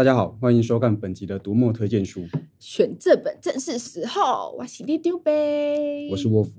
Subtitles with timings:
[0.00, 2.22] 大家好，欢迎收看本集的读墨推荐书。
[2.58, 6.08] 选这本正是时候，我是丢呗。
[6.10, 6.52] 我是沃夫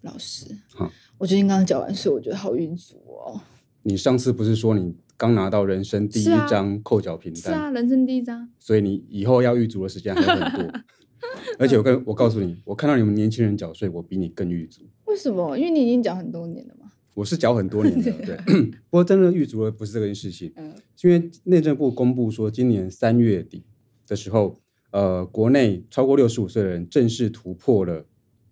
[0.00, 0.46] 老师。
[0.72, 3.38] 好，我最近刚刚缴完税，我觉得好郁卒哦。
[3.82, 7.42] 你上次不是说你刚拿到人生第一张扣缴凭单？
[7.42, 8.48] 是啊，人生第一张。
[8.58, 10.80] 所以你以后要预足的时间还有很多。
[11.60, 14.80] 而且我跟我告诉你，我看到你们年轻人缴税，我比你更预足。
[15.04, 15.58] 为什么？
[15.58, 16.83] 因为你已经缴很多年了嘛。
[17.14, 18.36] 我是缴很多年的， 对。
[18.90, 23.64] 不过真的郁卒的不是这件事情，嗯，因为内政部公布说，今年三月底
[24.06, 28.04] 的时候，呃，国内超过六十五岁的人正式突破了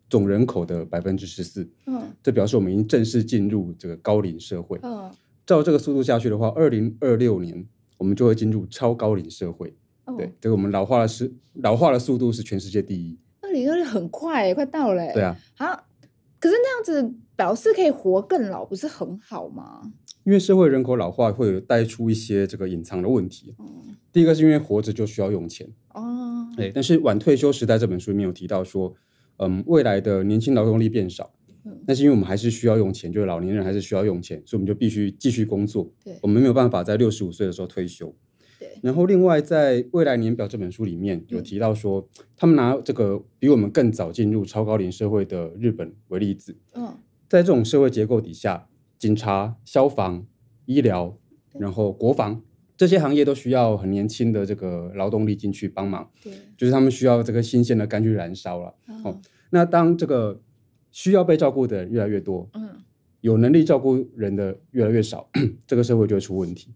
[0.08, 5.10] 总人口的百分之十四，嗯，这表示我们已经正式进入这个高龄社会，嗯，
[5.44, 7.66] 照这个速度下去的话，二零二六年
[7.98, 9.74] 我们就会进入超高龄社会，
[10.04, 15.86] 哦，对，这个我们老化的是老化的速度是全世界第一，二零二六很快，快到了，对啊，好。
[16.42, 19.92] 可是那样子表示可以活更老，不是很好吗？
[20.24, 23.54] 因为社会人口老化会有带出一些这个隐藏的问题。
[23.60, 26.48] 嗯、第一个是因为活着就需要用钱哦。
[26.58, 28.92] 哎，但是晚退休时代这本书里面有提到说，
[29.36, 31.32] 嗯，未来的年轻劳动力变少，
[31.64, 35.88] 嗯，但是因为我们还是需要用钱，就是老年人还是需要用钱，所以我们就必须继续工作。
[36.02, 38.12] 对，我们没有办法在六十五岁的时候退休。
[38.82, 46.56] 然后，另外在未来年表这本书里面有提到说，嗯、他们拿这个比我们更早进入超高龄社会的日本为例子。
[46.74, 50.26] 嗯，在这种社会结构底下，警察、消防、
[50.66, 51.16] 医疗，
[51.58, 52.42] 然后国防
[52.76, 56.10] 这些行业都需要很年轻的这个劳动力进去帮忙。
[56.22, 58.74] 对，就是他们需要这个新鲜的肝去燃烧了。
[58.88, 60.40] 哦，哦，那当这个
[60.90, 62.68] 需要被照顾的人越来越多，嗯，
[63.20, 65.30] 有能力照顾人的越来越少，
[65.66, 66.74] 这个社会就会出问题。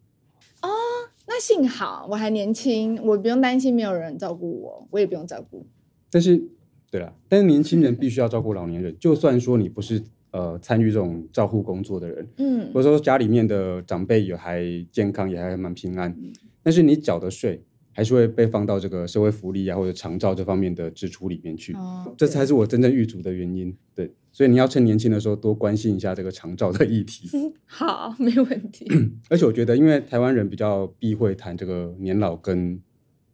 [1.36, 5.66] 那幸好我还年轻，我不用担心没有人照顾我，我也不用照顾。
[6.10, 6.42] 但是，
[6.90, 17.62] 对了，但是年轻人必须要照顾老年人，就算说你不是呃参与这种照护工作的人，嗯，或者说家里面的长辈也还健康，也还蛮平安，嗯，但是你缴的税。
[17.92, 23.74] 还是会被放到这个社会福利啊，或者长照这方面的支出里面去，哦、这才是我真正遇阻的原因。
[23.94, 27.26] 对，所以你要趁年轻的时候多关心一下这个长照的议题。
[27.64, 28.86] 好，没问题。
[29.30, 32.78] 而且我觉得，因为台湾人比较避讳谈这个年老跟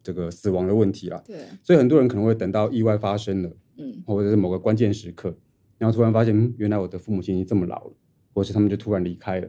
[0.00, 5.36] 这个死亡的问题啦，对，所以很多人可能会等到意外发生了，嗯，或者是某个关键时刻，
[5.76, 7.92] 然后突然发现，嗯，原来我的父母亲已经这么老了，
[8.32, 9.48] 或者是他们就突然离开了，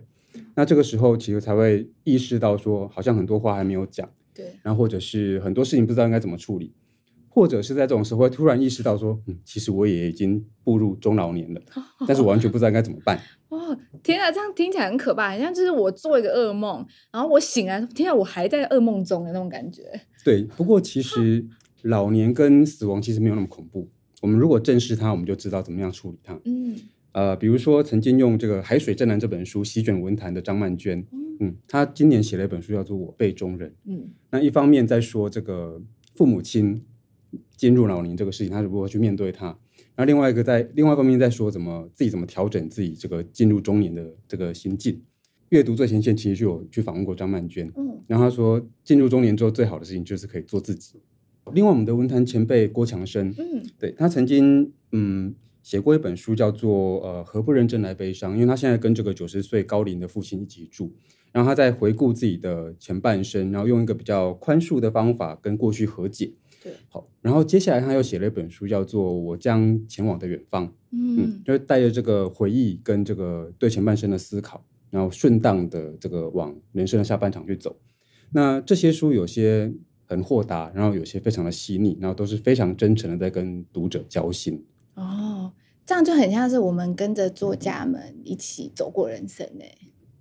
[0.55, 4.09] 那这个时候其实才会意识到说，好像很多话还没有讲。
[4.33, 6.73] 对，然后或者是很多事情不知道应该怎么处理，
[7.33, 11.61] 或者是在这种时候会突然意识到说，嗯，其实我也已经步入中老年了，
[12.07, 13.19] 但是我完全不知道应该怎么办。
[13.49, 19.81] 哦，天啊，这样听起来很可怕，好像就是我做一个噩梦，然后我醒来，天啊，我还在噩梦中的那种感觉。
[20.23, 21.44] 对，不过其实
[21.81, 23.89] 老年跟死亡其实没有那么恐怖，
[24.21, 26.39] 我们如果正视它，我们就知道怎么样处理它。
[26.45, 26.75] 嗯。
[27.13, 35.79] 呃，比如说曾经用这个《海水正蓝》这本书席卷文坛的张曼娟，嗯，嗯，她今年写了一本书叫做《我辈中人》，嗯，那一方面在说这个
[36.15, 36.83] 父母亲
[37.55, 39.57] 进入老年这个事情，他如何去面对它，
[39.95, 45.01] 那另外一个在另外一方面在说怎么自己怎么调整自己这个进入中年的这个心境。
[45.49, 51.01] 阅读最前线其实就有去访问过张曼娟，嗯，然后他说进入中年之后最好的事情就是可以做自己。
[51.53, 55.35] 另外我们的文坛前辈郭强生，嗯，对，他曾经嗯。
[55.63, 60.91] 写过一本书，叫做《呃何不认真来悲伤》，因为他现在跟这个九十岁高龄的父亲一起住，
[61.31, 66.33] 然后他在回顾自己的前半生，然后用一个比较宽恕的方法跟过去和解。
[66.63, 77.75] 对，好，然后接下来他又写了一本书，叫做《我将前往的远方》，嗯，嗯，就是带着这个回忆跟这个对前半生的思考，然后顺当的这个往人生的下半场去走。
[78.31, 79.74] 那这些书有些
[80.06, 84.66] 很豁达，然后有些非常的细腻，然后都是非常真诚的在跟读者交心。
[84.95, 85.51] 哦，
[85.85, 89.66] 这样就很像是我们跟着作家们一起走过人生呢。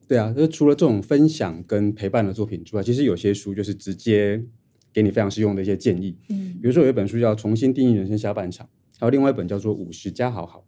[0.09, 4.45] 对啊，就除了这种分享跟陪伴的作品之外，其实有些书就是直接
[4.93, 6.17] 给你非常实用的一些建议。
[6.29, 8.67] 嗯，比如说有一本书叫《重新定义人生下半场》，
[8.99, 10.61] 还有另外一本叫做《五十加好好》。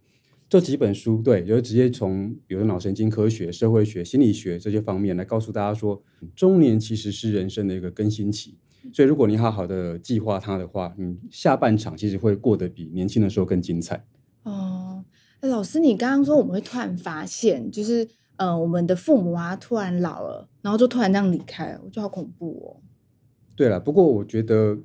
[0.48, 6.00] 这几本书，对，就是直接从比如脑神经科学、社会学、心理学这些方面来告诉大家说，
[6.36, 8.56] 中年其实是人生的一个更新期。
[8.92, 14.04] 所以，如果你好好的计划它的话，你下半场其实会过得比年轻的时候更精彩。
[14.42, 15.02] 哦，
[15.40, 18.06] 老师，你刚刚说我们会突然发现，就是
[18.36, 22.84] 呃，我们的父母啊突然老了，然后就突然这样离开，我觉得好恐怖哦。
[23.56, 24.78] 对了，不过我觉得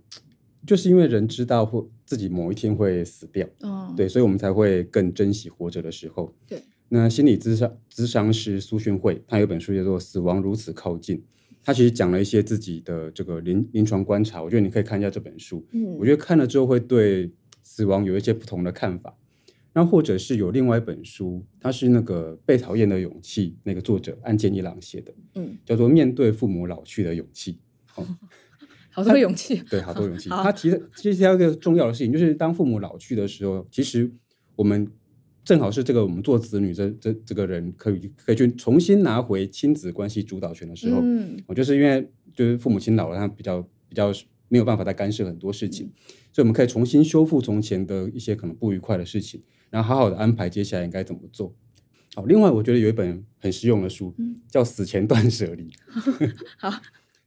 [0.65, 6.33] 就是因为人知道会自己某一天会死掉，哦，对，所以我们才会更珍惜活着的时候。
[6.47, 11.17] 对，那心理咨商咨商师苏训慧，他有本书叫做《死亡如此靠近》。
[11.63, 15.65] 他其实讲了一些自己的这个临临床观察，我觉得你可以看一下这本书。
[15.71, 17.31] 嗯，我觉得看了之后会对
[17.63, 19.15] 死亡有一些不同的看法。
[19.71, 27.59] 然后或者是有另外一本书，它是那个《被讨厌的勇气》，那个作者岸见一郎写的，嗯，叫做《面对父母老去的勇气》。
[28.01, 28.07] 哦，
[29.03, 30.29] 好多勇气，对，好多勇气。
[30.29, 34.11] 他提的其实提到一个重要的事情，就是当父母老去的时候，其实
[34.55, 34.87] 我们
[35.43, 40.99] 正好是这个我们做子女这这这个人可以可以去重新拿回亲子关系主导权的时候。
[41.01, 44.11] 嗯，我就是因为就是父母亲老了，他比较比较
[44.47, 45.93] 没有办法再干涉很多事情，嗯，
[46.31, 51.55] 所以我们可以重新修复从前的一些可能不愉快的事情，然后好好的安排接下来应该怎么做。
[52.15, 55.69] 好，另外我觉得有一本很实用的书，嗯、叫《死前断舍离》。
[56.57, 56.71] 好，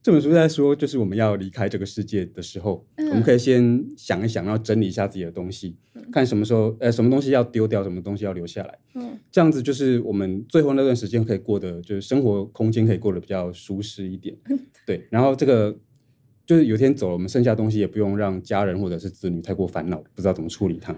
[0.03, 8.79] 这本书在说，就是我们要离开这个世界的时候，嗯、我们可以先想一想，然后整理一下自己的东西，嗯、看什么时候，呃，什么东西要丢掉，什么东西要留下来。
[8.95, 14.37] 嗯，这样子就是我们最后那段时间可以过得，就是生活空间可以过得比较舒适一点。
[14.51, 15.79] 嗯、对，然后这个
[16.45, 20.93] 就是有一天走了，我们剩下的东西也不用让家人或者是子女太过烦恼，不知道怎么处理它。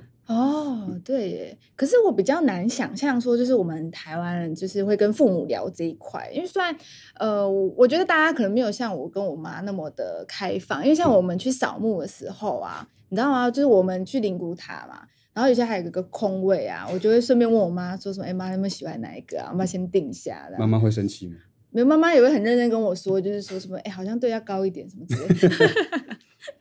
[0.87, 6.75] 哦，对耶，可是我比较难想象说，就是我们台湾人就是会跟父母聊这一块，因为虽然
[7.19, 13.51] 呃，我觉得大家可能没有像我跟我妈那么的开放，因为像我们去扫墓的时候啊，你知道吗？
[13.51, 19.49] 就是我们去灵骨塔嘛，然后有些还有一个空位啊，我就会顺便问我妈说什么，哎妈，你们喜欢哪一个啊？
[19.53, 20.59] 我们先定下来。
[20.59, 21.37] 妈妈会生气吗？
[21.71, 25.75] 没有，妈妈也会很认真跟我说，就是说什么，哎，好像对要高一点什么之类的。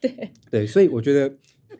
[0.00, 1.34] 对 对，所以我觉得。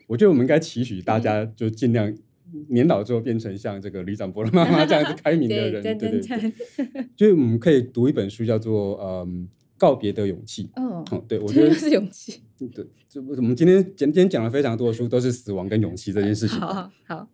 [0.07, 2.13] 我觉得我们应该期许大家，就尽量
[2.69, 6.53] 年老之后变成像这个李长博的妈妈这样子开明的人，对对对。
[7.15, 9.47] 就是我们可以读一本书，叫做《嗯
[9.77, 10.69] 告别的勇气》。
[10.81, 12.41] 哦，对，我觉得是勇气。
[12.57, 16.59] 对，这我们今天今天讲了非常多的书，都是死亡跟勇气这件事情。
[16.61, 17.29] 好好。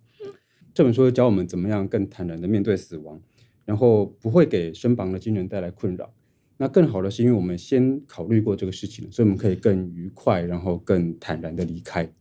[0.73, 3.21] 这本书教我们怎么样更坦然的面对死亡，
[3.65, 6.13] 然后不会给身旁的亲人带来困扰。
[6.57, 12.11] 那更好的是，因为我们先考虑过这个事情，所以我们可以更愉快，然后更坦然的离开。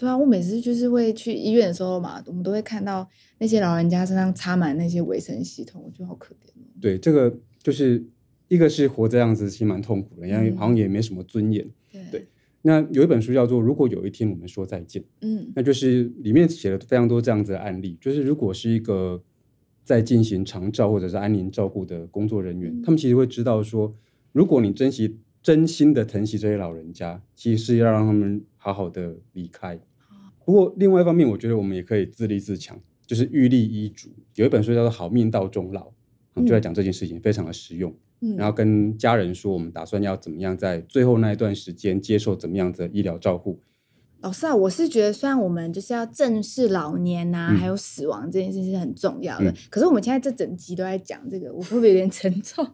[0.00, 3.06] 哦，对啊，我每次就是会去医院的时候嘛，我们都会看到
[3.38, 6.64] 那些老人家身上插满那些维生系统，我觉得好可怜哦。
[6.80, 8.02] 对，这个就是
[8.48, 11.68] 一个是活这样子，其实蛮痛苦的，因为好像也没什么尊严。
[11.92, 12.26] 对，对，
[12.62, 19.22] 那有一本书叫做《如果有一天我们说再见》，嗯，那就是里面写了非常多这样子的案例，就是如果是一个
[19.84, 23.94] 在进行长照或者是安宁照顾的工作人员，嗯，他们其实会知道说，
[24.32, 25.18] 如果你珍惜。
[25.42, 29.80] 真心的疼惜这些老人家，其实是要让他们好好的离开。
[30.50, 32.76] 不过，另外一方面，我觉得我们也可以自立自强，
[33.06, 34.08] 就是预立遗嘱。
[34.34, 35.92] 有一本书叫做《好命到终老》，
[36.42, 37.94] 就在讲这件事情，非常的实用。
[38.20, 43.60] 嗯，然后跟家人说，我们打算要怎么样在最后那一段时间接受怎么样的医疗照护。
[44.20, 52.66] 老师啊，我是觉得，虽然我们就是要正视老年啊，嗯、还有死亡这件事情是很重要的，嗯、可是我们现在这整集都在讲这个，我会不会有点沉重？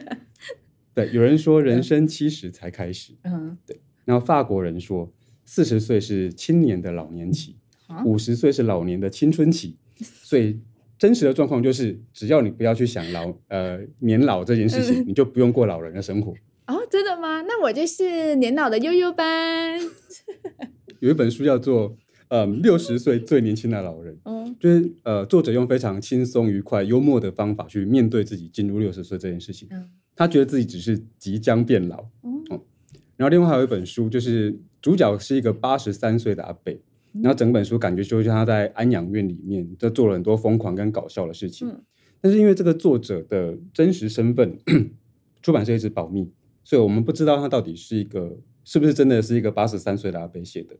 [0.94, 3.80] 对，有人说人生七十才开始，嗯，对。
[4.04, 5.12] 然后法国人说，
[5.44, 7.56] 四十岁是青年的老年期，
[8.04, 9.76] 五十岁是老年的青春期。
[9.96, 10.58] 所以
[10.98, 16.32] 真实的状况就是，只要你不要去想老呃年老这件事情，你就不用过老人的生活。
[16.66, 17.42] 哦，真的吗？
[17.42, 19.80] 那我就是年老的悠悠班。
[21.00, 21.96] 有一本书叫做。
[22.28, 29.68] 呃，六十岁最年轻的老人，嗯，就是呃，作者用非常轻松、愉快、幽默的方法去面对自己进入六十岁这件事情。
[29.70, 29.86] 嗯，
[30.16, 32.06] 他觉得自己只是即将变老。
[32.22, 32.42] 嗯，
[33.22, 36.72] 然后另外还有一本书，就是主角是一个八十三岁的阿伯，
[37.12, 41.68] 嗯，然后整本书感觉就像他在安养院里面，就做了很多疯狂跟搞笑的事情。
[41.68, 41.80] 嗯，
[42.20, 44.58] 但是因为这个作者的真实身份，
[45.40, 46.32] 出版社一直保密，
[46.64, 50.74] 所以我们不知道他到底是一个是不是真的是一个八十三岁的阿伯写的。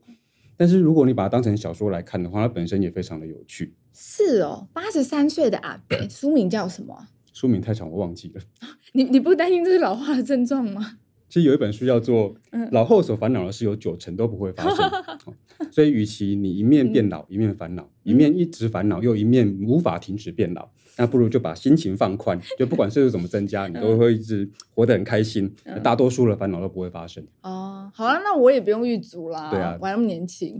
[0.57, 3.73] 但是如果你把它当成小说来看的话，它本身也非常的有趣。
[3.93, 7.07] 是哦，八十三岁的阿伯，书名叫什么？
[7.31, 8.41] 书名太长，我忘记了。
[8.91, 10.99] 你你不担心这是老化的症状吗？
[11.33, 12.31] 其实有一本书叫做
[12.71, 14.75] 《老后所烦恼的事有九成都不会发生》，
[15.57, 20.69] 嗯，所以与其你一面变老一面烦恼，一面一直烦恼又一面无法停止变老。
[20.97, 25.53] 那不如就把心情放宽，就不管岁数怎么增加，你都会一直活得很开心。
[25.65, 27.25] 嗯、大多数的烦恼都不会发生。
[27.41, 29.49] 哦，好了，那我也不用预足啦。
[29.49, 30.59] 对啊，我还那么年轻。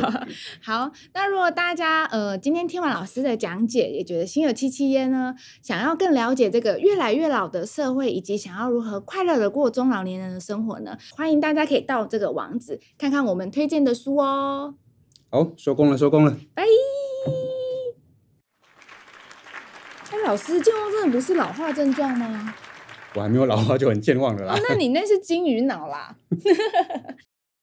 [0.62, 10.98] 好，那如果大家呃今天听完老师的讲解，也觉得心有戚戚焉呢，想要更了解这个越来越老的社会，以及想要如何快乐的过中老年人的生活呢？
[11.16, 14.74] 欢迎大家可以到这个网址看看我们推荐的书哦。
[15.30, 16.64] 好，收工了，收工了，拜。
[20.24, 22.54] 老师，健忘症不是老化症状吗？
[23.14, 24.54] 我还没有老化就很健忘了啦。
[24.54, 26.14] 哦，那你那是金鱼脑啦。